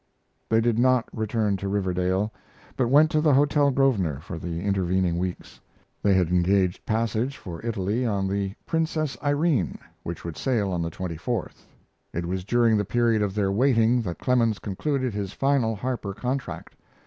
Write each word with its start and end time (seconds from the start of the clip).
They 0.49 0.61
did 0.61 0.79
not 0.79 1.07
return 1.15 1.57
to 1.57 1.67
Riverdale, 1.67 2.33
but 2.75 2.87
went 2.87 3.11
to 3.11 3.21
the 3.21 3.35
Hotel 3.35 3.69
Grosvenor 3.69 4.19
for 4.19 4.39
the 4.39 4.59
intervening 4.61 5.19
weeks. 5.19 5.59
They 6.01 6.15
had 6.15 6.29
engaged 6.31 6.83
passage 6.87 7.37
for 7.37 7.63
Italy 7.63 8.03
on 8.03 8.27
the 8.27 8.55
Princess 8.65 9.15
Irene, 9.23 9.77
which 10.01 10.25
would 10.25 10.37
sail 10.37 10.71
on 10.71 10.81
the 10.81 10.89
24th. 10.89 11.67
It 12.13 12.25
was 12.25 12.43
during 12.43 12.77
the 12.77 12.83
period 12.83 13.21
of 13.21 13.35
their 13.35 13.51
waiting 13.51 14.01
that 14.01 14.17
Clemens 14.17 14.57
concluded 14.57 15.13
his 15.13 15.33
final 15.33 15.75
Harper 15.75 16.15
contract. 16.15 16.73